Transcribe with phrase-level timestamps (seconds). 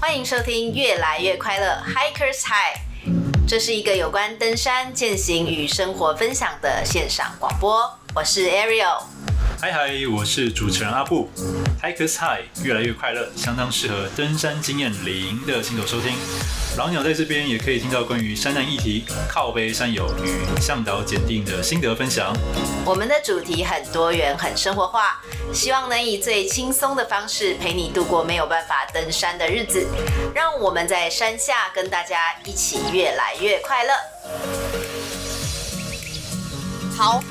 [0.00, 2.78] 欢迎收听《越来越快乐 Hikers High》，
[3.46, 7.86] 这是一个有关登山、践行与生活分享的线上广播。
[8.14, 9.02] 我是 Ariel。
[9.60, 11.30] 嗨嗨，我是主持人阿布。
[11.82, 16.14] Hikers High 越来越快乐，相当适合登山经验零的新手收听。
[16.78, 22.32] 老鸟在这边也可以听到关于山难议题、靠背山友与向导检定的心得分享。
[22.84, 25.20] 我们的主题很多元、很生活化，
[25.52, 29.84] 希望能以最轻松的方式陪你度过没有办法登山的日子。
[30.32, 33.92] 让我们在山下跟大家一起越来越快乐。
[36.96, 37.22] 好。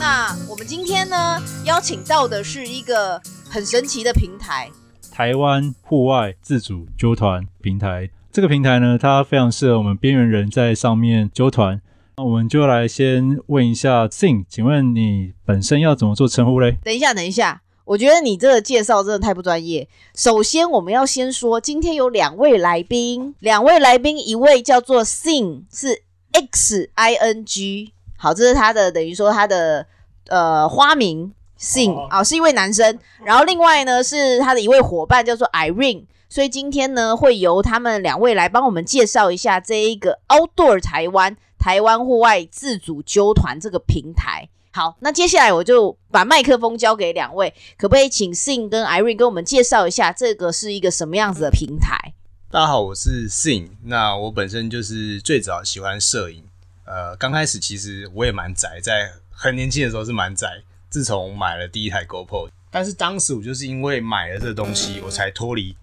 [0.00, 3.20] 那我们今天呢，邀请到的是一个
[3.50, 4.70] 很神奇的平台——
[5.10, 8.08] 台湾户外自主纠团平台。
[8.30, 11.80] 这个平台呢，它非常适合我们边缘人在上面揪团。
[12.18, 16.76] 那我们就来先问一下 Sin，请问你本身要怎么做称呼嘞？
[16.84, 19.88] 等一下，等一下，我觉得你这个介绍真的太不专业。
[20.14, 27.92] 首先，我们要先说，今天有两位来宾，两位来宾，一位叫做 Sing，是 X I N G。
[28.16, 29.86] 好，这是他的等于说他的
[30.28, 32.98] 呃花名 Sing 啊、哦，是一位男生。
[33.24, 44.48] 然后另外呢是他的一位伙伴叫做 Irene，所以今天呢会由他们两位来帮我们介绍一下这一个 Outdoor 台湾台湾户外自主揪团这个平台。
[44.70, 52.12] 好，那接下来我就把麦克风交给两位，可不可以请 SING 跟 Irene 跟我们介绍一下这个是一个什么样子的平台？
[52.50, 56.44] 大家好，我是 SING 那我本身就是最早喜欢摄影。
[56.84, 60.62] 呃，刚开始其实我也蛮宅，在很年轻的时候是蛮宅。
[60.90, 65.76] 自从买了第一台 GoPro，但是当时我就是因为买了这东西，我才脱离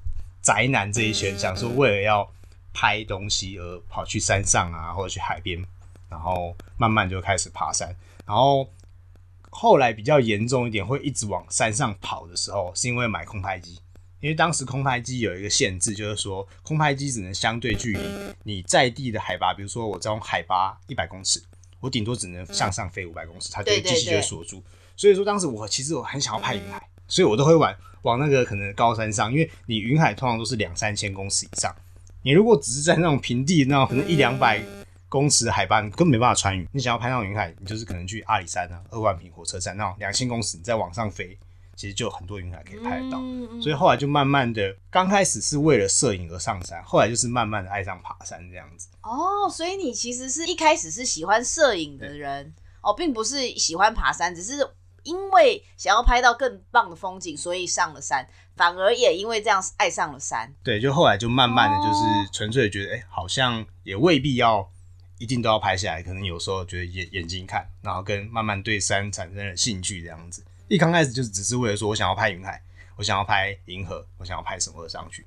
[0.46, 2.32] 宅男这一圈，想说为了要
[2.72, 5.60] 拍东西而跑去山上啊，或者去海边，
[6.08, 7.90] 然后慢慢就开始爬山。
[8.28, 8.70] 然后
[9.50, 13.80] 后来比较严重一点，会一直往山上跑的时候，是因为买空拍机。
[14.20, 18.00] 因为当时空拍机有一个限制，就是说空拍机只能相对距离
[18.44, 21.44] 你在地的海拔，比如说我这种海拔一百公尺，
[21.80, 24.64] 我顶多只能向上飞五百公尺，它就机器就会锁住。
[24.96, 31.76] 所以说当时我其实我很想要拍云海，所以我都会往往那个可能高山上，因为你云海通常都是两三千公尺以上，
[32.24, 34.62] 你如果只是在那种平地那种可能一两百
[35.10, 36.68] 公尺的海拔，你根本没办法穿云。
[36.72, 41.38] 你想要拍那种云海，你就是可能去阿里山啊、二万坪火车站那种两千公尺，你再往上飞。
[41.78, 43.20] 其实就很多云海可以拍得到，
[43.62, 48.88] 所以后来就慢慢的，刚开始是为了摄影而上山，后来就是慢慢的爱上爬山这样子。
[49.04, 54.66] 哦，所以你其实是一开始是喜欢摄影的人哦，并不是喜欢爬山，只是
[55.06, 58.28] 因为想要拍到更棒的风景，所以上了山，
[58.58, 60.54] 反而也因为这样爱上了山。
[60.62, 64.70] 对，就后来就慢慢的就是纯粹觉得，哎、好像也未必要
[65.20, 70.44] 一定都要拍下来，可能有时候觉得眼眼睛看，然后跟慢慢对山产生了兴趣这样子。
[70.68, 72.62] 一刚开始就是只是为了说，我想要拍云海，
[72.98, 75.26] 我想要拍银河，我想要拍什么上去。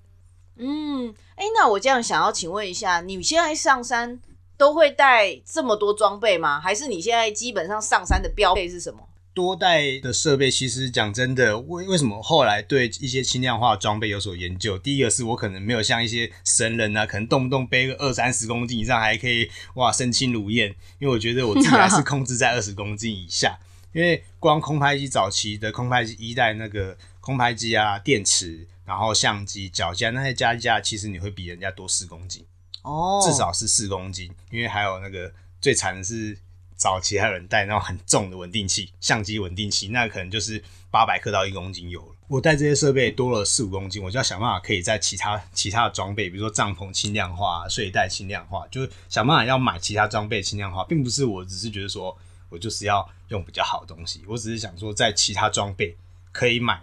[0.56, 4.20] 嗯，哎、欸，那我这样想要请问一下，你现在上山
[4.56, 6.60] 都会带这么多装备吗？
[6.60, 9.07] 还是你现在基本上上山的标配是什么？
[9.38, 14.76] 多代的设备，其实讲真的，为为什么后来对一些轻量化的装备有所研究？
[14.76, 23.56] 第一个是我可能没有像一些神人啊，可能动不动背个二三十公斤以上还可以哇身轻如燕，因为我觉得我自己还是 控制在二十公斤以下。
[23.92, 32.44] 因为光空拍机早期的空拍机一代那个空拍机啊，电池，然后相机、脚架那些加一加，其实你会比人家多四公斤
[32.82, 34.28] 哦，至少是四公斤。
[34.50, 36.36] 因为还有那个最惨的是，
[36.78, 42.14] 早期还有人带那种很重的稳定器，相机稳定器，那可能就是八百克到一公斤有了。
[42.28, 52.16] 我带这些设备多了四五公斤，我就要想办法可以在其他其他的装备，比如说帐篷轻量化、睡袋轻量化，就是想办法要买其他装备轻量化，并不是我只是觉得说。
[52.50, 55.94] 我就是要用比较好的东西，我只是想说，在其他装备
[56.32, 56.80] 可以买，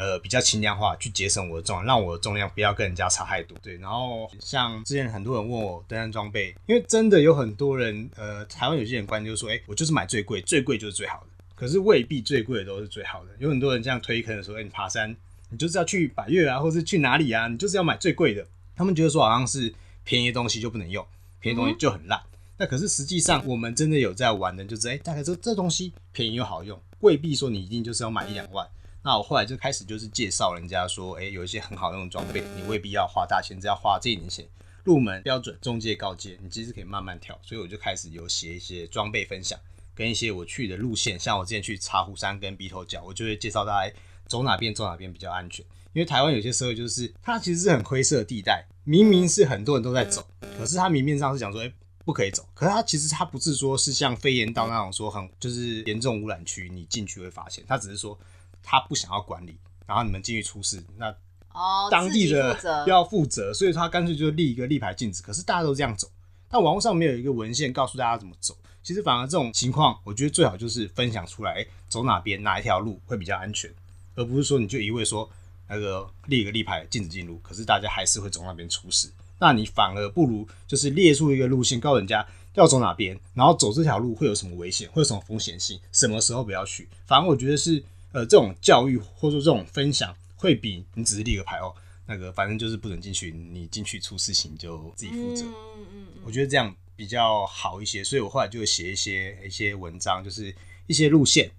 [0.00, 3.58] 呃，比较轻量化，去节省我的重量，让我的重量不要跟人家差太多。
[3.60, 11.26] 对，然后像之前很多人问我登山装备，因为真的有很多人，呃，台湾有些人观念就是说，哎、欸，我就是买最贵，最贵就是最好的。
[11.54, 13.30] 可是未必最贵的都是最好的。
[13.38, 15.14] 有很多人这样推坑的时候，哎、欸，你爬山，
[15.50, 18.46] 你就是要去百岳啊，或是去哪里啊，你就是要买最贵的。
[18.74, 21.06] 他们觉得说好像是便宜的东西就不能用，
[21.40, 22.18] 便宜东西就很烂。
[22.18, 22.26] 嗯
[22.60, 28.66] 那可是实际上，我们真的有在玩的，就是哎、欸，大概这这东西便宜又好用，未必说你一定就是要买一两万。
[29.02, 34.46] 那我后来就开始就是介绍人家说，哎、有一些很好用的装备，你未必要花大钱，只要花这一点钱，
[34.84, 37.38] 入门标准、中介、高阶，你其实可以慢慢跳。
[37.42, 39.58] 所以我就开始有写一些装备分享，
[39.94, 43.94] 跟一些我去的路线，像我之前去茶壶山跟鼻头角，我就会介绍大家
[44.26, 45.64] 走哪边走哪边比较安全。
[45.92, 50.24] 因为台湾有些时候就是它其实是很灰色的地带，明明是很多人都在走，
[50.56, 51.72] 可是它明面上是讲说，哎、
[52.04, 58.16] 不可以走，可是它其实它不是说是像飞岩道那种说很就是严重污染区，你进去会发现，它只是说
[58.62, 61.14] 他不想要管理，然后你们进去出事，那
[61.52, 65.22] 哦，当地的要负责，所以他干脆就立一个立牌禁止。
[65.22, 66.08] 可是大家都这样走，
[66.48, 68.56] 但网络上没有一个文献告诉大家怎么走。
[68.82, 73.70] 其实反而这种情况，我觉得最好就是分享出来，欸、走哪边哪一条路会比较安全，
[74.14, 75.28] 而不是说你就一味说
[75.68, 79.10] 那个立一个立牌禁止进入，可是大家还是会走那边出事。
[79.38, 86.88] 那你反而不如就是列出一个路线，告诉人家要走哪边，然后走这条路会有什么危险，会有什么风险性，什么时候不要去。
[87.06, 91.74] 反而我觉得是呃这种教育或者说这种分享，会比你只是立个牌哦，
[92.06, 95.44] 那个反正就是不准进去，你进去出事情就自己负责。
[95.44, 100.54] 嗯嗯，我觉得这样比较好一些，所以我后来就写一些一些文章，就是
[100.86, 101.50] 一些路线。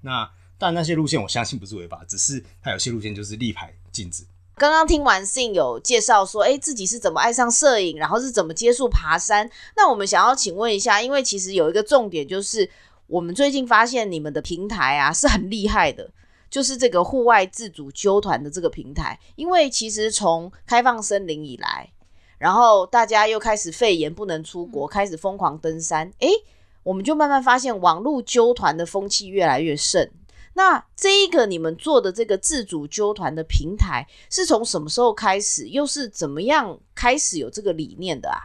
[0.00, 4.24] 那但那些路线我相信不是违法，只是它有些路线就是立牌禁止。
[4.56, 9.50] 刚刚听完信有介绍说，哎，自己是怎么爱上摄影，然后是怎么接触爬山。
[9.74, 12.68] 那我们想要请问一下，因为其实有一个重点，就是
[13.10, 16.08] 我们最近发现你们的平台啊是很厉害的，
[16.48, 19.18] 就是这个户外自主纠团的这个平台。
[19.34, 21.90] 因为其实从开放森林以来，
[22.38, 26.30] 然后大家又开始肺炎不能出国，开始疯狂登山，诶，
[26.84, 30.08] 我们就慢慢发现网络纠团的风气越来越盛。
[30.54, 38.38] 那这一个你们做的这个自主纠团的平台是从什么时候开始，又是怎么样开始有这个理念的啊？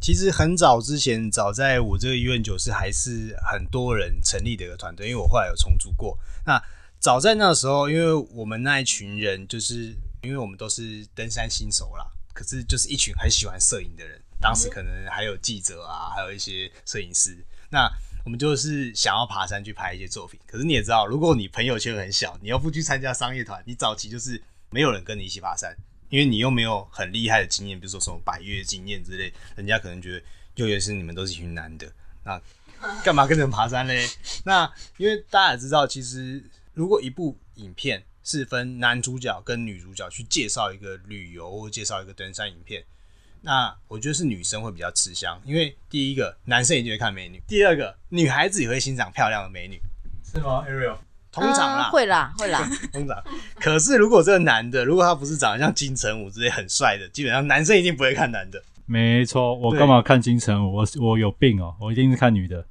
[0.00, 6.18] 其实很早之前，早在我这个医院九是还是很多人成立的一个团队，因为我后来有重组过。
[6.44, 6.62] 那
[6.98, 17.36] 早在那时候，因为我们那一群人，就是因为我们都是登山新手啦，可是就是一群很喜欢摄影的人，当时可能还有记者啊，还有一些摄影师。
[17.70, 17.90] 那
[18.24, 24.40] 我们就是想要爬山去拍一些作品，可是你也知道，如果你朋友圈很小，你要不去参加商业团，你早期就是
[24.70, 25.76] 没有人跟你一起爬山，
[26.08, 30.22] 因为你又没有很厉害的经验，比如说什么百岳经验之类，人家可能觉得
[30.56, 31.90] 又也是你们都是一群男的，
[32.24, 32.40] 那
[33.02, 34.06] 干嘛跟人爬山嘞？
[34.44, 36.44] 那因为大家也知道，其实
[36.74, 42.84] 如果一部影片是分男主角跟女主角去介绍一个旅游或介绍一个登山影片。
[43.42, 49.80] 那我觉得是女生会比较吃香，因为第一个男生一定会看美女，第二个女孩子也会欣赏漂亮的美女，
[50.24, 50.96] 是吗？Ariel，
[51.36, 53.16] 通常啦，嗯、会啦，会啦， 通常。
[53.60, 58.62] 可是如果这个男的，如果他不是长得像金城武之类很帅的，基本上男生一定不会看男的。
[58.86, 60.76] 没错，我干嘛看金城武？
[60.76, 62.64] 我我有病哦、喔，我一定是看女的。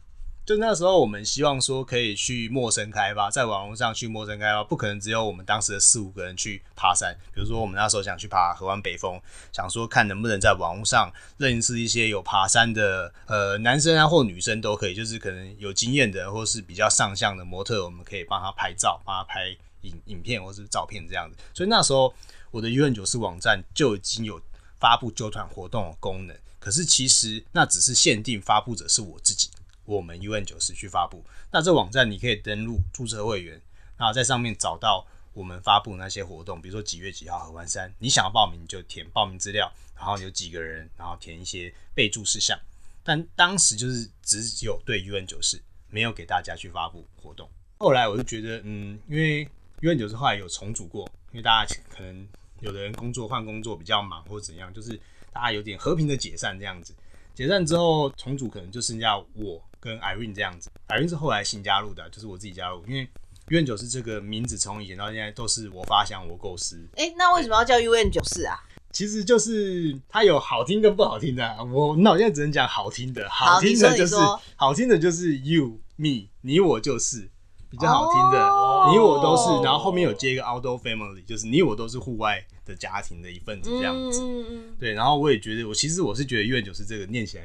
[0.45, 7.17] 就那时候，我们希望说可以去陌生开发，在网络上去陌生开发，不可能只有我们当时的四五个人去爬山。
[7.33, 9.19] 比如说，我们那时候想去爬合欢北峰，
[9.51, 19.47] 想说看能不能在网络上认识一些有爬山的呃男生啊或女生都可以，就是可能有经验的或是比较上相的模特，我们可以帮他拍照，帮他拍
[19.81, 21.35] 影影片或是照片这样子。
[21.55, 22.13] 所以那时候
[22.51, 24.39] 我的 UN94 网站就已经有
[24.79, 29.49] 发布揪团活动的功能，可是其实那只是限定发布者是我自己。
[29.85, 33.61] 我们 UN94 去发布，那这网站你可以登录注册会员，
[33.97, 42.59] 然后在上面找到我们发布那些活动，比如说几月几号合欢山，你想要报名就填报名资料，然后有几个人，然后填一些备注事项。
[43.03, 45.59] 但当时就是只有对 UN94，
[45.89, 47.47] 没有给大家去发布活动。
[47.77, 49.47] 后来我就觉得，嗯，因为
[49.81, 52.27] UN94 后来有重组过，因为大家可能
[52.61, 54.99] 有的人工作换工作比较忙或怎样，就是
[55.31, 56.95] 大家有点和平的解散这样子。
[57.35, 59.61] 解散之后重组可能就剩下我。
[59.85, 63.07] 跟 Irene 这样子，Irene 是后来新加入的，就是我自己加入，因为
[63.49, 66.83] UN94 这个名字从以前到现在都是我发想、我构思。
[66.95, 68.59] 哎、欸，那为什么要叫 UN94 啊？
[68.91, 71.63] 其实就是它有好听跟不好听的。
[71.65, 74.15] 我那我现在只能讲好听的，好听的就是
[74.55, 77.29] 好听的就是 You Me，你我就是
[77.69, 79.63] 比较好听的，哦、你我都是。
[79.63, 84.21] 然后后面有接一个 Outdoor Family，就是你我都是户外的家庭的一份子这样子。
[84.23, 87.43] 嗯、对，然后我也觉得，我其实我是觉得 UN94 这个念起来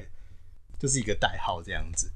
[0.78, 2.11] 就是一个代号这样子。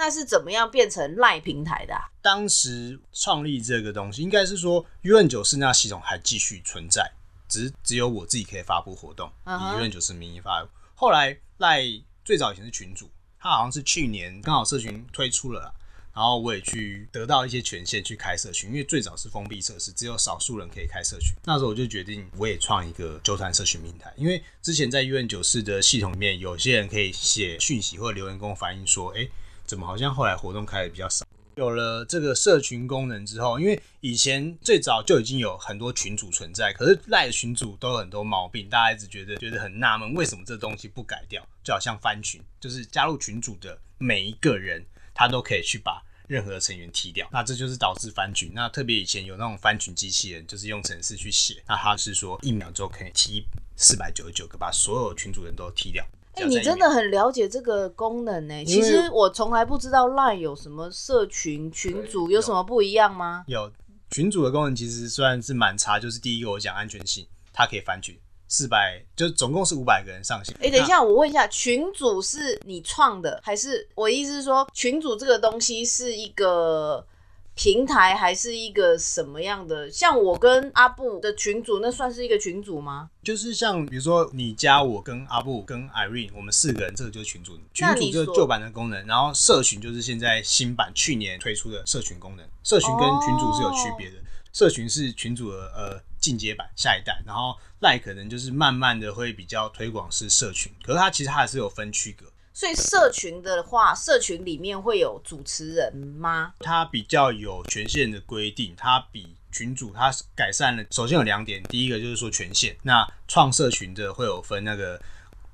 [0.00, 2.08] 那是怎么样变成 LINE 平台的啊？
[2.22, 7.12] 当时创立这个东西，应该是说 UN 九四那系统还继续存在，
[7.46, 9.78] 只是只有我自己可以发布活动，uh huh.
[9.78, 10.70] 以 UN94 名义发布。
[10.94, 15.72] 后来 LINE 最早以前是群主，他好像是去年刚好社群推出了啦，
[16.14, 21.34] 然后我也去得到一些权限去开社群，因为最早是封闭测试，只有少数人可以开社群。
[21.44, 29.30] 那时候我就决定我也创一个纠团社群平台，因为之前在 UN 九四的系统里面，有些人可以写讯息或者留言跟我反映说，哎、欸。
[29.70, 31.24] 怎么好像后来活动开的比较少？
[31.54, 41.46] 有了这个社群功能之后，因为以前最早就已经有很多群组存在，可是赖的群组都有很多毛病，大家一直觉得觉得很纳闷，为什么这东西不改掉？
[41.62, 44.84] 就好像翻群，就是加入群组的每一个人，
[45.14, 48.50] 他都可以去把任何成员踢掉，那这就是导致翻群。
[48.52, 53.46] 那特别以前有那种翻群机器人，就是用程式去写，那他是说一秒钟可以踢
[53.76, 56.04] 四百九十九个，把所有群组人都踢掉。
[56.40, 58.64] 哎、欸，你真的很了解这个功能呢、欸。
[58.64, 63.44] 其实我从来不知道 LINE 有什么社群群组，有什么不一样吗？
[63.46, 63.70] 有，
[64.10, 68.18] 群组的功能其实算是蛮差，就是第一个我讲安全性，它可以翻群。
[68.52, 70.52] 四百，就总共是五百个人上线。
[70.56, 77.06] 哎、欸，等一下，我问一下，群组是你创的，还是我意思是说，群组这个东西是一个
[77.54, 79.90] 平台，还是一个什么样的？
[79.90, 83.10] 像我跟阿布的群组，那算是一个群组吗？
[83.22, 87.58] 就是像比如说你加我跟阿布跟 Irene，我们四个人，这个就是群组。
[87.74, 92.46] 群组就是旧版的功能，然后社群就是现在新版去年推出的社群功能。
[92.62, 97.54] 社群跟群主是有区别的，哦、社群是群主的呃进阶版下一代，然后。
[97.80, 102.26] 赖可能就是慢慢的会比较推广是社群，可是它其实它还是有分区隔。
[102.52, 106.54] 所以社群的话，社群里面会有主持人吗？
[106.60, 110.84] 它比较有权限的规定，它比群主它改善了。
[110.90, 115.00] 首先有两点，第一个就是说权限，那创社群的会有分那个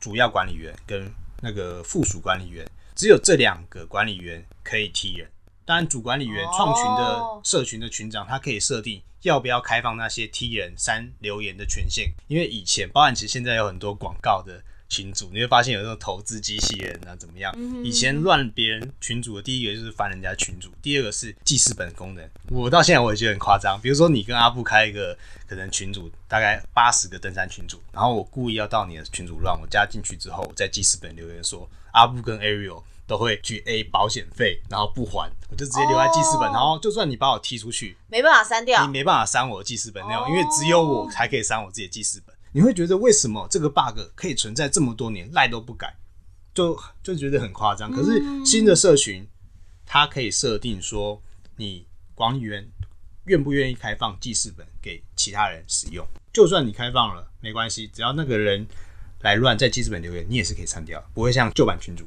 [0.00, 1.10] 主要管理员跟
[1.42, 5.30] 那个附属管理员，只有这两个管理员可以踢人。
[5.64, 9.02] 当然主管理员创群的社群的群长，他可以设定。
[9.22, 12.12] 要不要开放那些踢人删留言的权限？
[12.28, 17.54] 因为以前，包含其实现在有很多广告的群主，你会发现有那种投资机器人啊，怎么样？
[17.84, 22.28] 以前乱别人群主的第一个就是翻人家群主，第二个是记事本功能。
[22.50, 23.80] 我到现在我也觉得很夸张。
[23.80, 25.16] 比如说你跟阿布开一个
[25.48, 32.82] 可能群主，大概八十个登山群主，然后我故意要到你的群主乱，我加进去之后，我在记事本留言说阿布跟 Ariel。
[33.08, 42.34] 都会去 A 保险费，然后不还，我就直接留在记事本，oh, 然后就算你把我踢出去，没办法删掉，你没办法删我的记事本内容，因为只有我才可以删我自己的记事本。
[42.56, 45.94] 你会觉得为什么这个 bug 可以存在这么多年，赖都不改，
[46.54, 47.92] 就就觉得很夸张。
[47.92, 49.28] 可是新的社群，
[49.84, 51.20] 它可以设定说，
[51.56, 52.66] 你管理员
[53.26, 58.66] 愿不愿意开放记事本给其他人使用，就算你开放了，没关系，只要那个人
[59.20, 62.06] 来乱在记事本留言，你也是可以删掉，不会像旧版群主。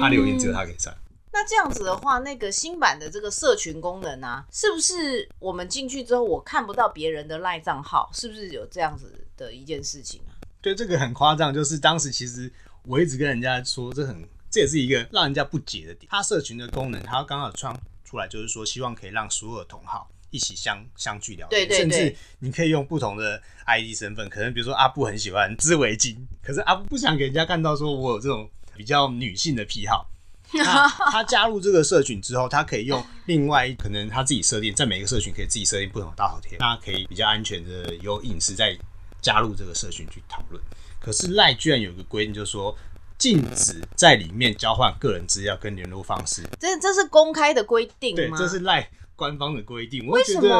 [0.00, 0.90] 他留言只有他可以删。
[0.90, 8.08] 嗯，那这样子的话，那个新版的这个社群功能啊，是不是我们进去之后我看不到别人的赖账号？
[8.14, 10.32] 是不是有这样子的一件事情啊？
[10.60, 12.50] 对，这个很夸张，就是当时其实
[12.84, 16.08] 我一直跟人家说，这很这也是一个让人家不解的点。
[16.10, 28.48] 他社群的功能，他刚好创出来，就是说希望可以让所有的同好一起相相聚聊天，对对对，甚至你可以用不同的 ID 身份，可能比如说阿布很喜欢织围巾，可是阿布不想给人家看到说我有这种。
[28.74, 30.10] 比较女性的癖好，
[30.54, 38.74] 那他加入这个社群之后，他可以用另外可能他自己设定，在每个社群可以自己设定不同的大头贴，他可以比较安全的有隐私在
[39.22, 40.62] 加入这个社群去讨论。
[41.00, 42.76] 可是赖居然有个规定，就是说
[43.16, 46.42] 禁止在里面交换个人资料跟联络方式。
[46.60, 48.36] 这这是公开的规定吗？
[48.36, 50.06] 对，这是赖官方的规定。
[50.06, 50.50] 我会觉得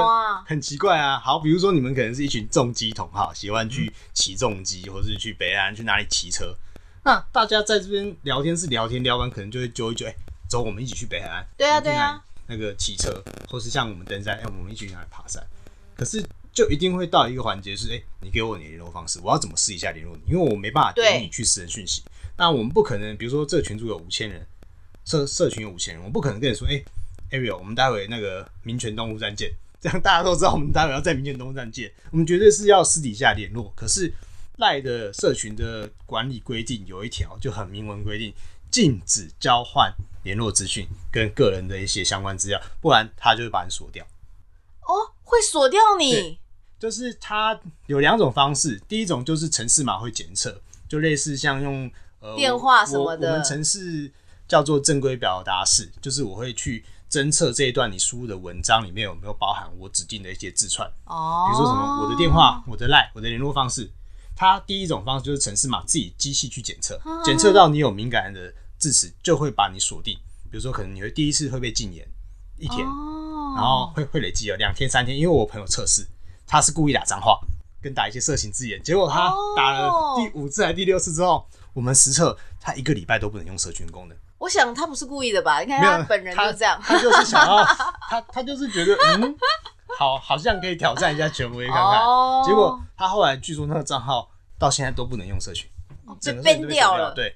[0.46, 1.18] 很奇怪啊。
[1.18, 6.56] 好，比如说你们可能是一群重机同好，喜欢去骑重机，或是去北岸去哪里骑车。
[7.04, 10.16] 那大家在这边聊天是聊天，聊完可能就会揪一揪，哎、欸，
[10.48, 11.44] 走，我们一起去北海岸。
[11.56, 12.22] 对啊，对啊。
[12.46, 15.44] 那个骑车，或是像我们登山，哎、欸，我们一起去哪里爬山。
[15.96, 20.32] 可是就一定会到一个环节是，哎、欸，你给我你的联络方式，我要怎么试一下联络你？
[20.32, 22.02] 因为我没办法给你去私人讯息。
[22.36, 24.46] 那我们不可能，比如说这个群组有五千人，
[25.04, 26.82] 社社群有五千人，我不可能跟你说，哎、
[27.30, 31.92] 欸、，Ariel，我们待会那个民权东路站见，这样大家都知道我们待会要在民权东路站见。
[32.10, 33.72] 我们绝对是要私底下联络。
[33.76, 34.12] 可是。
[34.58, 38.32] 赖的社群的管理规定有一条就很明文规定，
[38.70, 39.92] 禁止交换
[40.24, 44.04] 联络资讯跟个人的一些相关资料，不然他就会把你锁掉。
[44.82, 46.38] 哦，会锁掉你？
[46.82, 54.10] 就是它有两种方式，第一种就是城市码会检测，就类似像用呃电话什么的，我，我们程式
[54.48, 60.84] 叫做正规表达式，就是我会去侦测这一段你输入的文章里面有没有包含我指定的一些字串。
[61.04, 63.88] 哦，比如说什么我的电话、我的 line、我的联络方式。
[64.34, 70.18] 它第一种方式就是城市码自己机器去检测，检测到你有敏感的字词，就会把你锁定。
[70.50, 72.04] 比如说，可能你会第一次会被禁言
[72.58, 72.84] 一天，
[73.54, 75.16] 然后会会累积了两天、三天。
[75.16, 76.08] 因为我朋友测试，
[76.52, 77.40] 他是故意打脏话
[77.80, 84.18] 跟打一些色情字眼，结果他打了第五次还是第六次之后，我们实测他一个礼拜都不能用社群功能。
[84.36, 85.60] 我想他不是故意的吧？
[85.60, 87.64] 你看他本人就这样，他就是想要
[88.10, 89.34] 他 他就是觉得嗯，
[89.98, 92.02] 好，好像可以挑战一下权威看看。
[92.44, 94.28] 结果他后来据说那个账号。
[94.58, 95.68] 到现在都不能用社群，
[96.24, 97.12] 被 ban 掉了。
[97.14, 97.34] 对，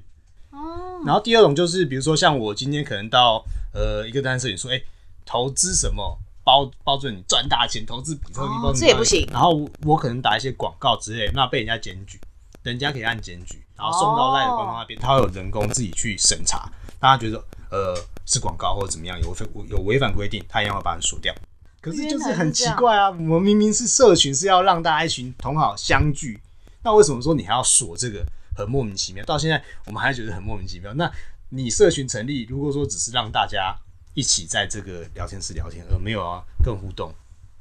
[0.51, 1.03] 哦。
[1.05, 3.45] 然后第二种就是，比如说像我今天可能到
[3.75, 4.85] 呃一个单社群说，哎、欸，
[5.25, 6.17] 投资什么
[6.47, 8.79] 包包准你赚大钱，投资比特币。
[8.79, 9.29] 这也不行。
[9.33, 12.21] 然后我可能打一些广告之类，那被人家检举，
[12.63, 17.37] 人家可以按检举，然后送到赖的官方那边，他会有人工自己去审查，大家觉得
[17.73, 21.35] 呃是广告或者怎么样有违有违反规定，他一样会把你锁掉。
[21.81, 26.41] 可是就是很奇怪啊，我们明明是社群，是要让大家一群同好相聚。
[26.85, 28.25] 那为什么说你还要锁这个？
[28.57, 29.23] 很莫名其妙。
[29.27, 30.91] 到现在我们还觉得很莫名其妙。
[30.95, 31.13] 那
[31.51, 33.77] 你社群成立，如果说只是让大家
[34.17, 37.13] 一起在这个聊天室聊天，而没有啊更互动，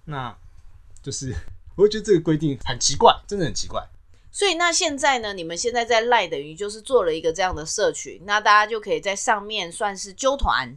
[0.05, 0.33] 那
[1.03, 1.35] 就是
[1.75, 3.85] 我会觉得这个规定很奇怪，真的很奇怪。
[4.31, 5.33] 所以那现在呢？
[5.33, 10.75] 你们现在在赖等于就是做了一个这样的社群，那大家就可以在上面算是揪团。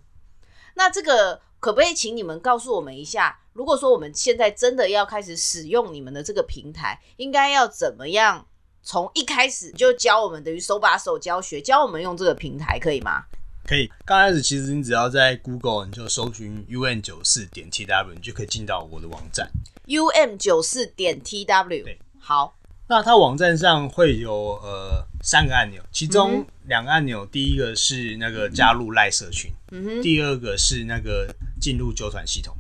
[0.75, 3.41] 那这个可不可以请你们告诉我们一下？
[3.53, 8.47] 如果说我们现在真的要开始使用你们的这个平台，应该要怎么样？
[8.83, 13.25] 从一开始就教我们，等于手把手教学，教我们用这个平台，可以吗？
[13.69, 13.91] 可以。
[14.07, 19.51] 刚开始其实你只要在 Google 你就搜寻 UN 九四点 TW，你就可以进到我的网站
[19.87, 21.85] um 九四点 tw。
[21.85, 22.55] 对，好。
[22.91, 29.53] 那它网站上会有呃三个按钮，其中两个按钮，第一个是那个加入赖社群，
[30.03, 31.29] 第二个是那个
[31.61, 32.57] 进入揪团系统。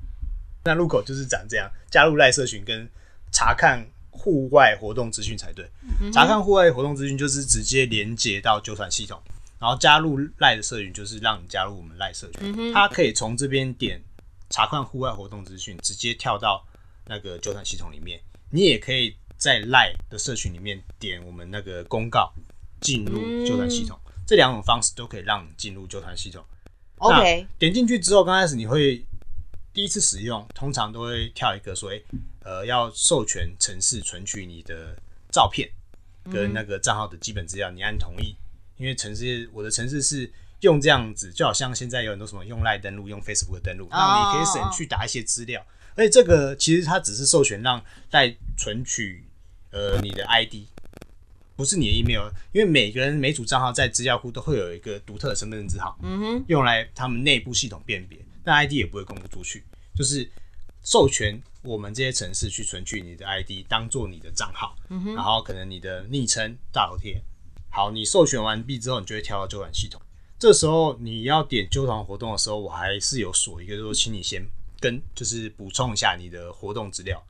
[0.66, 2.86] 那入口就是长这样，加入赖社群跟
[3.32, 5.66] 查看户外活动资讯才对。
[6.12, 9.18] 查看户外活动资讯就是直接连接到揪团系统，
[9.60, 12.72] 然后加入赖的社群就是让你加入我们赖社群。
[12.72, 14.02] 它可以从这边点
[14.50, 16.66] 查看户外活动资讯，直接跳到
[17.06, 18.20] 那个揪团系统里面。
[18.50, 19.16] 你也可以。
[19.40, 22.34] 在 LINE 的社群里面点我们那个公告
[22.80, 26.44] 进入揪团系统，嗯、这两种方式都可以让你进入揪团系统。
[26.96, 29.06] OK，点进去之后，刚开始你会
[29.72, 32.02] 第一次使用，通常都会跳一个说，诶，
[32.40, 34.96] 呃，要授权城市存取你的
[35.30, 35.70] 照片
[36.32, 38.34] 跟那个账号的基本资料，你按同意。
[38.78, 40.30] 因为城市我的城市是
[40.60, 45.64] 用这样子，就好像现在有很多什么用 LINE 登录、用 Facebook 登录，那你可以省去打一些资料。
[45.94, 49.24] 而且这个其实它只是授权让在存取。
[49.70, 50.54] 呃，你的 ID
[51.54, 59.62] 不是你的 email，因为每个人每组账号在资料库都会有一个独特的身份证字号，嗯哼，用来他们内部系统辨别，但 ID 也不会公布出去，
[59.94, 60.26] 就是
[60.82, 67.22] 授权我们这些城市去存取你的 ID，当做你的账号，嗯哼，然后可能你的昵称大头贴，
[67.78, 70.02] 好，你授权完毕之后，你就会跳到纠团系统，
[70.36, 74.44] 这时候你要点纠团活动的时候，我还是有锁一个，就是说请你先
[74.80, 77.24] 跟，就是补充一下你的活动资料。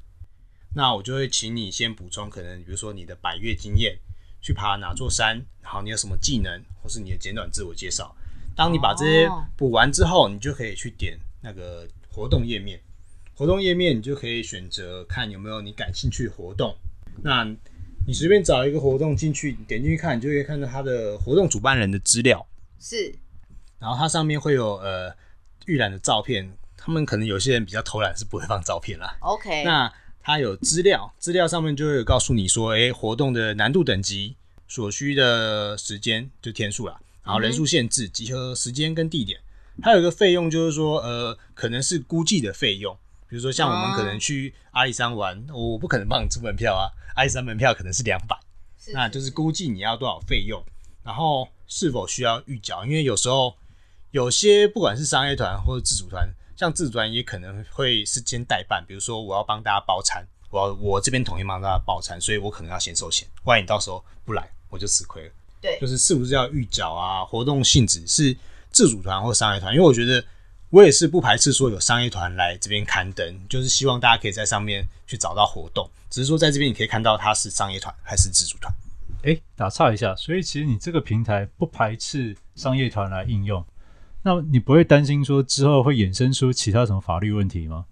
[0.74, 3.98] 那我就会请你先补充，可能比如说你的百越经验，
[4.40, 8.16] 去爬哪座山，然后你有什么技能，或是你的简短自我介绍。
[8.56, 12.80] 当你把这些补完之后，你就可以去点那个活动页面。
[13.34, 16.74] 活动页面你就可以选择看有没有你感兴趣的活动。
[17.22, 17.44] 那
[18.08, 22.48] 你随便找一个活动进去，点进去看，你就可以看到它的活动主办人的资料。
[22.80, 23.14] 是，
[23.78, 25.14] 然后它上面会有呃
[25.66, 26.50] 预览的照片。
[26.74, 29.14] 他们可能有些人比较偷懒，是不会放照片啦。
[29.20, 29.92] OK，那。
[30.20, 39.40] 它有资料，资料上面就会有告诉你说，诶，活动的难度等级、所需的时间就天数啦，然后人数限制、集合时间跟地点，
[39.82, 42.94] 还有一个费用，就是说，呃，可能是估计的费用，
[43.28, 48.38] 比如说像我们可能去阿里山玩，我不可能帮你出门票啊，阿里山门票可能是两百，
[48.92, 50.62] 那就是估计你要多少费用，
[51.02, 53.54] 然后是否需要预缴，因为有时候
[54.10, 56.28] 有些不管是商业团或者自主团。
[56.56, 65.30] 像自主团也可能会是先代办，比如说我要帮大家包餐，我要我这边统一帮大家包餐，所以我可能要先收钱，万一你到时候不来，我就吃亏了。
[65.60, 67.24] 对，就是是不是要预缴啊？
[67.24, 68.36] 活动性质是
[68.72, 70.20] 自主团或商业团，因为我觉得
[70.70, 78.72] 我也是不排斥说有商业团来这边刊登，就是希望大家可以在上面去找到活动，只是说在这边你可以看到它是商业团还是自主团。
[79.22, 83.64] 哎、欸，打岔一下，所以其实你这个平台不排斥商业团来应用。
[84.22, 87.86] 那你不会担心说之后会衍生出其他什么法律问题吗？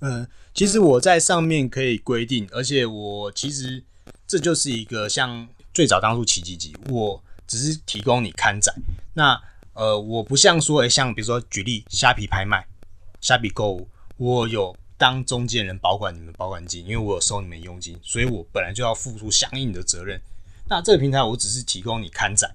[0.00, 3.82] 嗯，其实我在上面可以规定，而且我其实
[4.26, 8.72] 这就是一个像最早当初奇迹集，我只是提供你刊载。
[9.14, 9.40] 那
[9.74, 12.66] 呃，我不像说，诶，像比如说举例虾皮拍卖、
[13.20, 20.20] 虾皮购物，我有当中间人保管你们保管金，因为我有收你们佣金，所以我本来就要付出相应的责任。
[20.68, 22.54] 那这个平台我只是提供你刊载，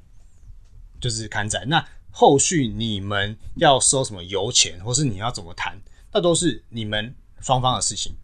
[1.00, 1.66] 就是刊载。
[1.66, 5.80] 那后续你们要收什么油钱，或是你要怎么谈，
[6.14, 8.16] 那都是你们双方的事情。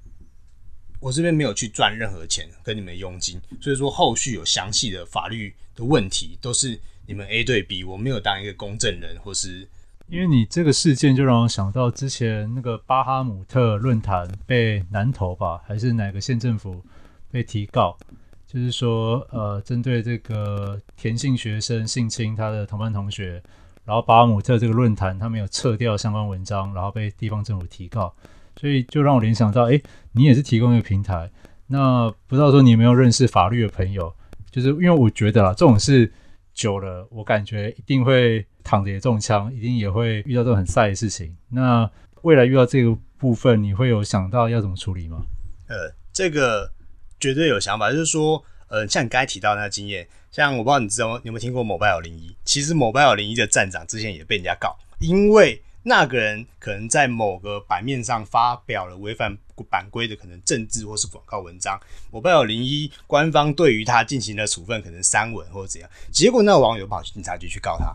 [0.99, 9.67] 我这边没有去赚任何钱跟你们佣金，所以说后续有详细的法律的问题，都是你们 A 对 B，我没有当一个公证人，或是
[10.07, 16.83] 因为你这个事件就让我想到之前那个巴哈姆特论坛被南投吧，还是哪个县政府
[17.31, 17.97] 被提告，
[18.45, 23.41] 就是说呃，针对这个田姓学生性侵他的同班同学。
[23.85, 28.13] 然后巴哈姆特这个论坛，他没有撤掉相关文章，然后被地方政府提告，
[28.57, 29.81] 所以就让我联想到，哎，
[30.13, 31.29] 你也是提供一个平台，
[31.67, 34.15] 那不知道说你有没有认识法律的朋友？
[34.49, 36.09] 就是因为我觉得啊，这种事
[36.53, 41.35] 久了，我感觉一定会躺着也中枪，一定也会遇到这种很晒的事情。
[41.49, 41.89] 那
[42.21, 45.25] 未来遇到这个部分，你会有想到要怎么处理吗？
[45.67, 46.71] 呃，这个
[47.19, 50.07] 绝对有想法，就是说，呃，像你刚才提到那个经验。
[50.31, 59.37] 像我不知道你知道有没有听过 Mobile 01，其实 Mobile 01的站长之前也被人家告，因为那个人可能在某个版面上发表了违反
[59.69, 67.93] 版规的可能政治或是广告文章，我不知道零一官方对于他进行了处分，可能删文或者怎样，结果那个网友跑去警察局去告他，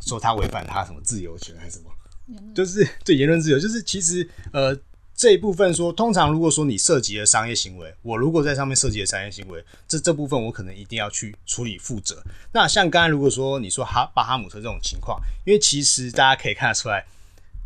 [0.00, 4.78] 说他违反他什么自由权还是什么，就是对言论自由，就是其实呃。
[5.14, 12.20] 这一部分说，通常如果说你涉及了商业行为，我如果在上面涉及了商业行为，这这部分我可能一定要去处理负责。
[12.52, 17.06] 那像刚才如果说你说哈巴哈姆特这种情况，因为其实大家可以看得出来，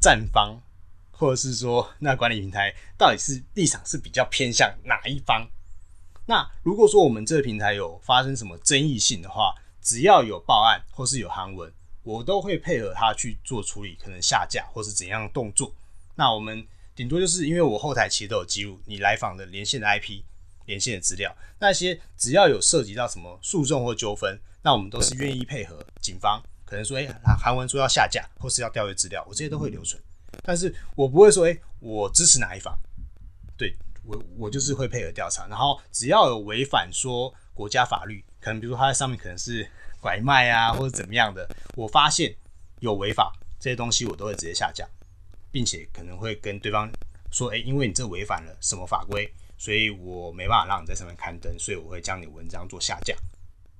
[0.00, 0.60] 站方
[1.12, 5.48] 或者是说那管理平台到底是立场是比较偏向哪一方。
[6.26, 15.72] 那如果说我们这个平台有发生什么争议性的话，只要有报案或是有韩文，我都会配合他去做处理，可能下架或是怎样的动作。
[16.16, 16.66] 那我们。
[16.96, 20.22] 顶多就是因为我后台其实都有记录你来访的连线的 IP、
[20.64, 26.42] 连线的资料，那些只要有涉及到什么诉讼或纠纷，那我们都是愿意配合警方。
[26.64, 30.02] 可能说，哎、欸，韩文说要下架或是要调阅资料，我这些都会留存。
[30.42, 32.76] 但是我不会说，哎、我支持哪一方，
[33.56, 35.46] 对我，我就是会配合调查。
[35.46, 42.34] 然后只要有违反说国家法律，可能比如说他在上面可能是拐卖啊或者怎么样的，我发现
[42.80, 44.88] 有违法这些东西，我都会直接下架。
[45.56, 46.86] 并且可能会跟对方
[47.32, 53.14] 说：“哎，因为你这违反了什么法规，所以我没办法让你在上面刊登，所以我会将你文章做下架。”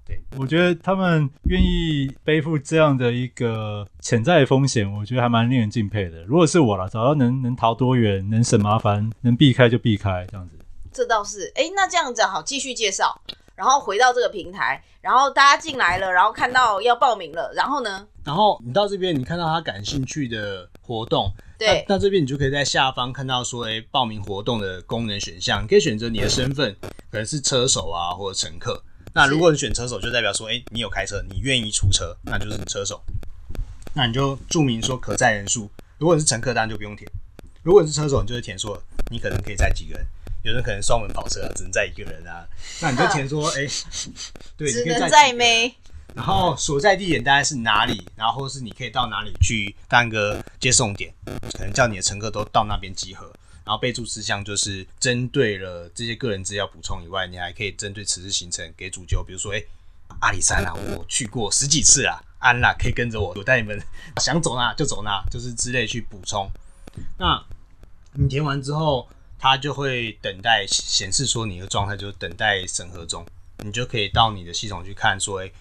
[0.09, 6.25] 对，我觉得他们愿意背负这样的一个潜在的风险，我觉得还蛮令人敬佩的。
[6.25, 10.59] 如果是我了，找到能能逃多远，能省麻烦，能避开就避开，这样子。
[10.91, 13.21] 这倒是，哎，那这样子好，继续介绍，
[13.55, 18.09] 然后回到这个平台，然后大家进来了，然后看到要报名了，然后呢？
[18.25, 21.33] 然后你到这边，你看到他感兴趣的活动。
[21.59, 26.75] 对，那，那这边你就可以在下方看到说，哎、欸，报名活动的功能选项，你可以选择你的身份，
[27.11, 28.83] 可能是车手啊，或者乘客。
[29.13, 33.03] 那如果你选车手，就代表说，哎、欸，你有开车，你愿意出车，那就是车手。
[33.95, 35.69] 那你就注明说可载人数。
[35.99, 37.11] 如果你是乘客，当然就不用填。
[37.63, 40.07] 如果你是车手，你就是填说你可能可以载几个人。
[40.43, 42.47] 有人可能双门跑车啊，只能载一个人啊，
[42.81, 43.85] 那你就填说，哎、 欸，
[44.57, 45.75] 对，只能载妹。
[46.17, 48.03] 然后所在地点大概是哪里？
[48.17, 51.13] 然后是你可以到哪里去当个接送点，
[51.53, 53.31] 可能叫你的乘客都到那边集合。
[53.65, 59.63] 然后备注事项就是针对了这些个人资料补充以外，你还可以针对此次行程给主角，比如说，哎，
[60.21, 63.79] 阿里山啊，我去过十几次啊，安啦，可以跟着我，我带你们
[64.17, 66.51] 想走哪就走哪，就是之类去补充。
[67.19, 67.45] 那
[68.15, 69.07] 你填完之后，
[69.39, 73.27] 它就会等待显示说你的状态就是等待审核中，
[73.59, 75.53] 你就可以到你的系统去看说，哎。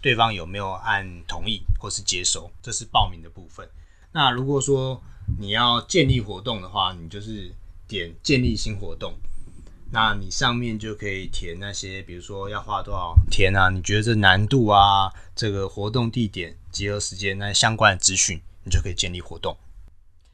[0.00, 3.68] 对方有没有按同意或是接收，这是报名的部分。
[4.12, 5.02] 那如果说
[5.38, 7.52] 你要建立活动的话，你就是
[7.86, 9.14] 点建立新活动。
[9.92, 13.68] 那你上面就可以填那些，比如说要花多少天啊？
[13.70, 19.56] 你觉得这难度啊，这个活动地点、集合时间那相关的资讯，你就可以建立活动。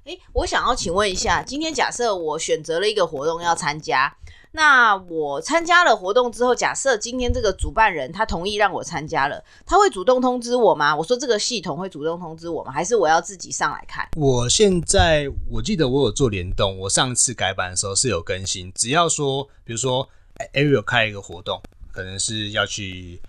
[0.05, 4.14] 诶，我想要请问一下，今天假设我选择了一个活动要参加。
[4.57, 10.97] 那我参加了活动之后，假设今天这个主办人他同意让我参加了，他会主动通知我吗？
[10.97, 12.73] 我说这个系统会主动通知我吗？
[12.73, 14.09] 还是我要自己上来看？
[14.16, 20.09] 我现在我记得我有做联动，我上次改版的时候是有更新，只要说比如说
[20.55, 21.61] Ariel 开一个活动，
[21.92, 23.21] 可能是要去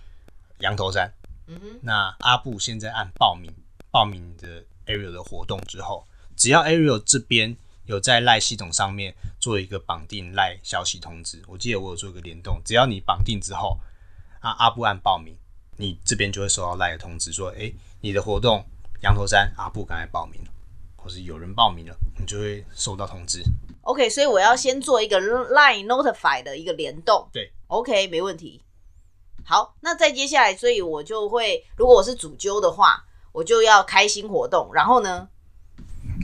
[0.60, 1.12] 羊头山，
[1.46, 3.52] 嗯哼，那阿布现在按报名
[3.90, 6.02] 报名的 Ariel 的活动之后，
[6.34, 7.54] 只要 Ariel 这边。
[7.88, 13.80] 有在赖系统上面做一个绑定赖消息通知，我记得我有做一个联动，只要你绑定之后，
[14.40, 15.34] 啊阿布按报名，
[15.78, 18.62] 你这边就会收到赖的通知，说，诶，你的活动
[19.00, 20.50] 羊头山阿布刚才报名了，
[20.96, 23.42] 或是有人报名了，你就会收到通知。
[23.80, 27.26] OK，所以我要先做一个 line notify 的一个联动。
[27.32, 28.62] 对，OK，没问题。
[29.46, 35.30] 好，那再接下来，所以我就会，如果我是主揪的话，我就要开新活动，然后呢？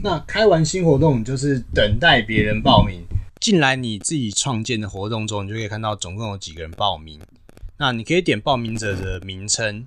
[0.05, 3.03] 那开完新活动，就是等待别人报名
[3.41, 3.75] 进来。
[3.75, 7.19] 你自己创建的活动中，你就可以看到总共有几个人报名。
[7.77, 9.83] 那你可以点报名者的名称，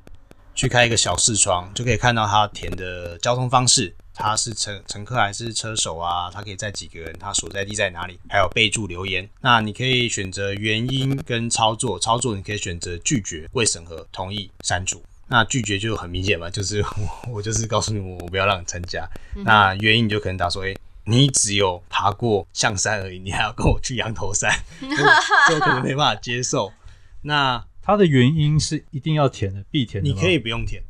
[0.56, 6.28] 去开一个小视窗，就可以看到他填的交通方式，他是乘乘客还是车手啊？
[6.28, 7.16] 他可以载几个人？
[7.20, 8.18] 他所在地在哪里？
[8.28, 9.30] 还有备注留言。
[9.40, 15.00] 那你可以选择原因跟操作，操作你可以选择拒绝、未审核、同意、删除。
[15.30, 19.06] 那拒绝就很明显嘛， 就是我我就是告诉你我我不要让你参加。
[19.36, 26.72] 嗯、那原因你就可能打说，哎、欸，你只有爬过象山而已，你还要跟我去羊头山， 就可能没办法接受。
[27.20, 30.08] 那他的原因是一定要填的，必填的。
[30.08, 30.82] 你可以不用填。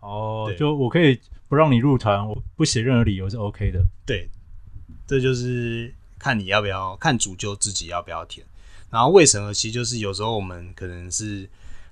[0.00, 3.82] 哦，就我可以不让你入团，我不写任何理由是 OK 的。
[4.04, 4.28] 对，
[5.06, 8.46] 这就是看你要不要，看主就自己要不要填。
[8.90, 9.54] 然后为什么？
[9.54, 11.48] 其实就是有时候我们可能是。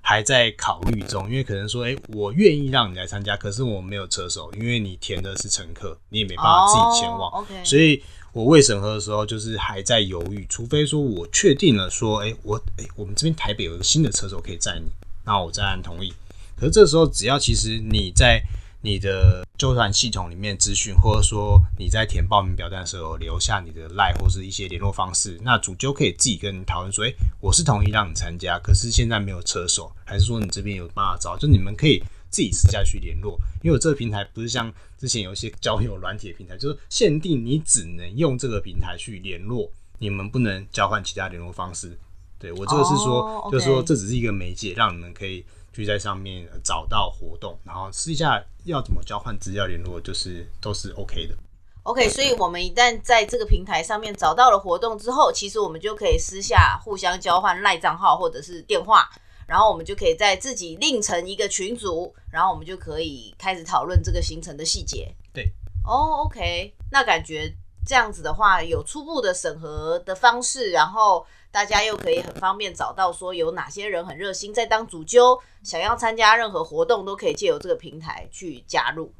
[0.07, 7.31] 还在考虑中，因为可能说，哎、欸，我愿意让你来参加，可是我没有车手，因为你填的是乘客，你也没办法自己前往。
[7.31, 7.65] Oh, okay.
[7.65, 14.91] 所以我未审核的时候，就是还在犹豫，除非说我确定了说，哎、欸，我，哎、欸，我们这边台北有一个新的车手可以载你，
[15.25, 16.13] 那我再按同意。
[16.55, 18.41] 可是这时候，只要其实你在。
[18.85, 31.35] 你的纠团系统里面资讯，或者说你在填报名表单的时候留下你的 LINE 或是一些联络方式，那主揪可以自己跟你讨论说，诶、我是同意让你参加，可是现在没有车手，还是说你这边有办法找？
[31.35, 31.97] 就你们可以
[32.29, 39.67] 自己私下去联络，因为我这个平台不是像之前有一些交友软体的平台，就是限定你只能用这个平台去联络，
[39.97, 41.97] 你们不能交换其他联络方式。
[42.37, 45.43] 对，我这个是说就是说这只是一个媒介，让你们可以。
[45.75, 51.35] 去在上面找到活动，然后私下要怎么交换资料联络，就是都是 OK 的。
[51.83, 59.09] OK，所以我们一旦在这个平台上面找到了活动之后，其实我们就可以私下互相交换赖账号或者是电话，
[59.47, 65.13] 然后我们就可以在自己另成一个群组，然后我们就可以开始讨论这个行程的细节。
[65.33, 65.51] 对，
[65.83, 67.53] 哦，OK，那感觉
[67.85, 71.25] 这样子的话，有初步的审核的方式，然后。
[71.55, 79.13] 大家又可以很方便找到说有哪些人很热心在当主揪，想要参加任何活动都可以借由这个平台去加入。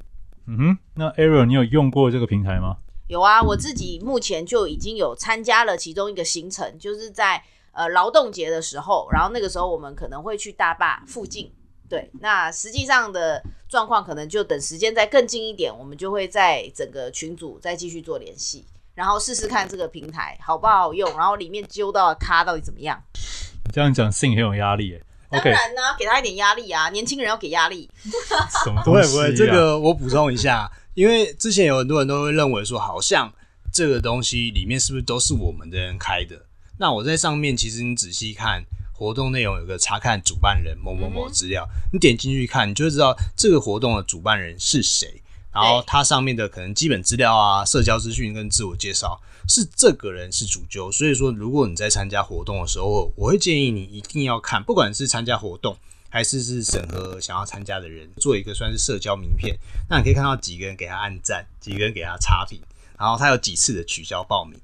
[0.46, 2.76] 嗯哼，那 Ariel 你有用过这个平台吗？
[3.08, 11.50] 有啊，我自己目前就已经有参加了其中一个行程，就是在呃劳动节的时候，然后那个时候我们可能会去大坝附近。
[11.88, 18.66] 对，那实际上的状况可能就等时间再更近一点，我们就会在整个群组再继续做联系。
[18.96, 23.00] 然后试试看这个平台好不好用，然后里面揪到的咖到底怎么样？
[23.66, 25.04] 你这样讲，Sing 很有压力耶。
[25.30, 26.88] 当然呢、啊，给他一点压力啊！
[26.90, 27.90] 年轻人要给压力。
[28.64, 29.12] 什么东西、啊？
[29.12, 33.30] 不会不会，这个我补充一下，因为之前有很多人都会认为说，好像
[33.74, 36.46] 这个东西里面是不是都是我们的人开的？
[36.78, 45.22] 那我在上面，其实你仔细看活动内容，有个查看主办人某某某资料，嗯、你点进去看，你就会知道这个活动的主办人是谁。
[45.56, 50.92] 然后它上面的可能基本资料啊、社交资讯跟自我介绍，是这个人是主揪。
[50.92, 55.78] 所以说，如果你在参加活动的时候，我会建议你一定要看，不管是参加活动
[56.10, 59.58] 还是是审核想要参加的人，做一个算是社交名片。
[59.90, 62.60] 那你可以看到几个人给他按赞，几个人给他差评，
[63.00, 64.60] 然后他有几次的取消报名，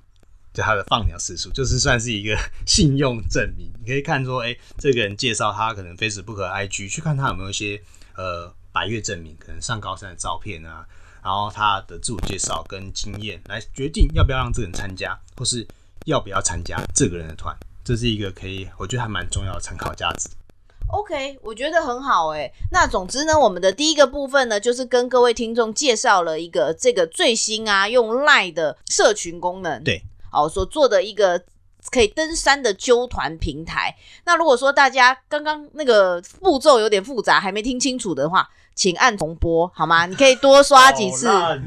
[0.53, 3.71] 就他的放鸟次数，就是算是一个信用证明。
[3.79, 7.81] 你可以看说，哎，这个人介绍他可能 Facebook IG，去看他有没有一些
[8.17, 8.53] 呃。
[8.71, 10.85] 百月证明，可能上高三的照片啊，
[11.23, 15.67] 然后他的自我介绍跟经验，来决定要不要让这个人参加，或是
[16.05, 20.29] 要不要参加这个人的团，这是一个可以，我觉得还蛮重要的参考价值。
[20.87, 22.51] OK，我觉得很好诶。
[22.71, 31.43] 那总之呢，我们的第一个部分呢，就是跟各位听众介绍了一个这个最新啊，用 LINE 的社群功能，对，哦所做的一个。
[31.89, 33.97] 可以登山的揪团平台。
[34.23, 40.05] 那如果说大家刚刚那个步骤有点复杂，还没听清楚的话，请按重播好吗？
[40.05, 41.59] 你可以多刷几次，哦、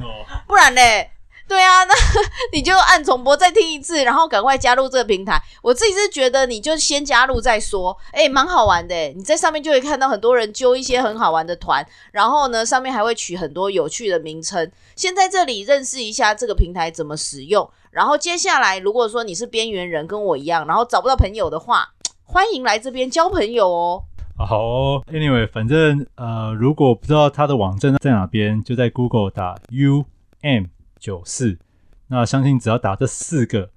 [0.46, 1.10] 不然嘞，
[1.46, 1.94] 对啊，那
[2.52, 5.40] 你就按重播再听一次，然后赶快加入这个平台。
[5.62, 8.94] 我自己是觉得你就先加入再说，诶、欸，蛮好玩的。
[9.14, 14.70] 你在上面就会看到很多人揪一些很好玩的团，然后呢，上面还会取很多有趣的名称。
[14.96, 17.68] 先在这里认识一下这个平台怎么使用。
[17.90, 21.90] 然后接下来，如果说你是边缘人，跟我一样，然后找不到朋友的话，
[22.24, 24.02] 欢迎来这边交朋友哦。
[24.36, 30.66] 好哦，Anyway，反正呃，如果不知道他的网站在哪边，就在 Google 打 UM
[30.98, 31.56] 九四，
[32.08, 33.70] 那相信只要打这四个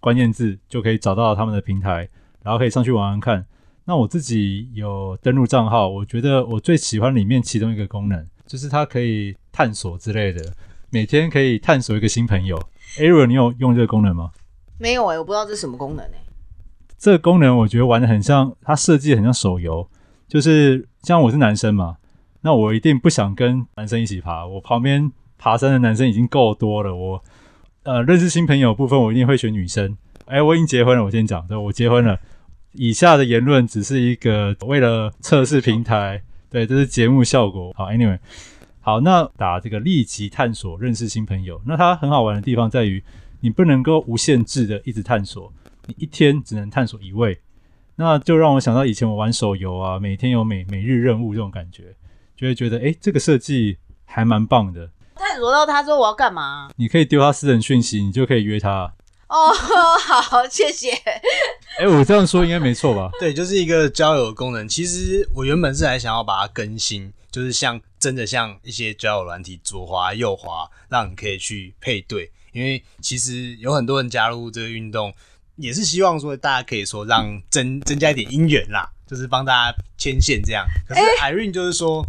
[0.00, 2.08] 关键字，就可以找到他们的平台，
[2.42, 3.46] 然后可以上去玩玩看。
[3.86, 10.52] 那我自己有登录账号，我觉得我最喜欢里面其中一个功能，就是它可以探索之类的，
[10.90, 12.60] 每天可以探索一个新朋友。
[12.98, 14.30] Ariel，你有用这个功能吗？
[14.78, 16.25] 没有诶、欸，我不知道这是什么功能诶、欸。
[16.98, 19.88] 这个功能我觉得玩的很像，它设计很像手游，
[20.26, 21.96] 就是像我是男生嘛，
[22.40, 27.22] 那我一定不想跟男生一起爬，我旁边爬山的男生已经够多了，我
[27.82, 29.96] 呃认识新朋友部分我一定会选女生。
[30.26, 32.18] 哎，我已经结婚了，我先讲，对，我结婚了。
[32.72, 37.72] 以下的言论只是一个为了测试平台，对，这是节目效果。
[37.76, 38.18] 好，Anyway。
[38.80, 43.02] 好，那打这个立即探索认识新朋友，那它很好玩的地方在于，
[43.40, 45.52] 你不能够无限制的一直探索，
[45.86, 47.40] 你一天只能探索一位，
[47.96, 51.94] 那就让我想到以前我玩手游啊，每天有每每日任务这种感觉，
[52.36, 54.90] 就会觉得诶，这个设计还蛮棒的。
[55.14, 56.68] 探索到他说我要干嘛？
[56.76, 58.92] 你可以丢他私人讯息，你就可以约他。
[59.28, 59.52] 哦，
[60.22, 60.90] 好，谢谢。
[61.78, 63.10] 诶，我这样说应该没错吧？
[63.18, 64.68] 对，就是一个交友功能。
[64.68, 67.12] 其实我原本是还想要把它更新。
[67.28, 72.32] 就是像真的像一些交友软体左滑右滑，让你可以去配对。
[72.52, 75.12] 因为其实有很多人加入这个运动，
[75.56, 78.90] 也是希望说大家可以说让增增加一点姻缘啦。
[79.06, 80.66] 就是帮大家牵线这样。
[80.88, 82.06] 可是 Irene 就是说。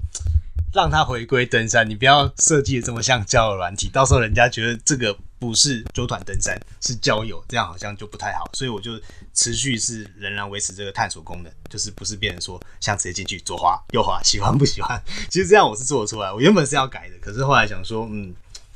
[0.74, 8.48] 让他回归登山，你不要设计的这么像交友软体，到时候人家觉得这个不是揪团登山，是交友，这样好像就不太好。
[8.54, 8.92] 所以我就
[9.34, 15.02] 持续是仍然维持这个探索功能，就是不是变成说像直接进去左滑右滑，喜欢不喜欢？
[15.32, 18.36] 其实这样我是做得出来，我原本是要改的，可是后来想说，嗯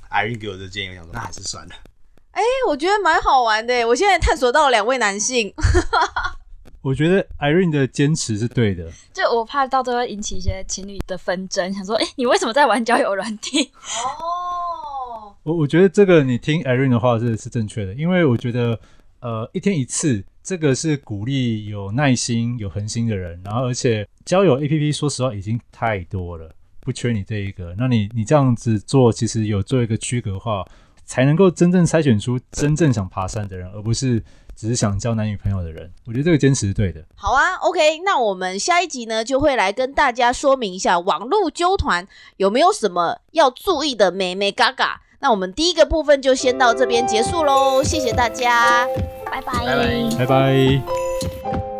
[0.10, 1.76] ，Irene 给我的建议，我想说那还是算了。
[2.32, 5.54] 哎、欸，我觉得蛮好玩的，我现在探索到了两位男性。
[6.82, 13.70] 我觉得 Irene 的坚持是对的，就我怕到最后引起一些情侣的纷争，想说，哎、欸，你为什么在玩交友软体？
[14.20, 18.80] 哦，我我觉得这个你听 Irene 的话是是正确的，因为我觉得，
[19.20, 30.66] 呃，一天一次，这个是鼓励有耐心、有恒心的人，然后而且交友 APP 说实话已经太多了，不缺你这一个，那你你这样子做，其实有做一个区隔化，
[31.06, 34.24] 才能够真正筛选出真正想爬山的人，而不是。
[34.54, 37.04] 只是想交男女朋友的人，我觉得这个坚持是对的。
[37.16, 45.02] 好啊，OK，那我们下一集呢，就会来跟大家说明一下网络纠团有没有什么要注意的美眉嘎嘎。
[45.20, 48.86] 那我们第一个部分就先到这边结束喽，谢谢大家，
[49.26, 51.71] 拜拜，拜拜，拜拜。